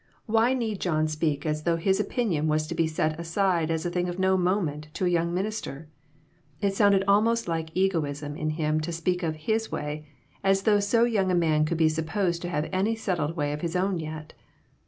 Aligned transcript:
Why 0.25 0.55
need 0.55 0.81
John 0.81 1.07
speak 1.07 1.45
as 1.45 1.61
though 1.61 1.75
his 1.75 1.99
opinion 1.99 2.45
A 2.45 2.47
SMOKY 2.47 2.47
ATMOSPHERE. 2.47 2.47
7/ 2.47 2.53
was 2.55 2.67
to 2.69 2.73
be 2.75 2.87
set 2.87 3.19
aside 3.19 3.69
as 3.69 3.85
a 3.85 3.91
thing 3.91 4.09
of 4.09 4.17
no 4.17 4.35
moment 4.35 4.87
to 4.95 5.05
a 5.05 5.09
young 5.09 5.31
minister? 5.31 5.89
It 6.59 6.73
sounded 6.73 7.03
almost 7.07 7.47
like 7.47 7.69
egotism 7.75 8.35
in 8.35 8.49
him 8.49 8.79
to 8.81 8.91
speak 8.91 9.21
of 9.21 9.35
"his 9.35 9.71
way," 9.71 10.07
as 10.43 10.63
though 10.63 10.79
so 10.79 11.03
young 11.03 11.29
a 11.29 11.35
man 11.35 11.65
could 11.65 11.77
be 11.77 11.87
supposed 11.87 12.41
to 12.41 12.49
have 12.49 12.67
any 12.73 12.95
settled 12.95 13.35
way 13.35 13.53
of 13.53 13.61
his 13.61 13.75
own 13.75 13.99
yet. 13.99 14.33